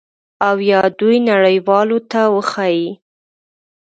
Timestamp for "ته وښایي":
2.11-2.89